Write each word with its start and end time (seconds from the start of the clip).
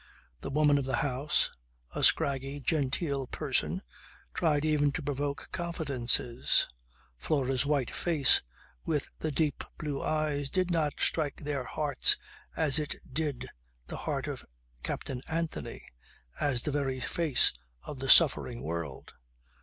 The 0.41 0.49
woman 0.49 0.79
of 0.79 0.85
the 0.85 0.95
house, 1.05 1.51
a 1.93 2.03
scraggy, 2.03 2.59
genteel 2.59 3.27
person, 3.27 3.83
tried 4.33 4.65
even 4.65 4.91
to 4.93 5.03
provoke 5.03 5.49
confidences. 5.51 6.67
Flora's 7.19 7.67
white 7.67 7.93
face 7.93 8.41
with 8.83 9.09
the 9.19 9.31
deep 9.31 9.63
blue 9.77 10.01
eyes 10.01 10.49
did 10.49 10.71
not 10.71 10.93
strike 10.99 11.43
their 11.43 11.65
hearts 11.65 12.17
as 12.57 12.79
it 12.79 12.95
did 13.13 13.47
the 13.85 13.97
heart 13.97 14.25
of 14.27 14.43
Captain 14.81 15.21
Anthony, 15.27 15.85
as 16.39 16.63
the 16.63 16.71
very 16.71 16.99
face 16.99 17.53
of 17.83 17.99
the 17.99 18.09
suffering 18.09 18.63
world. 18.63 19.13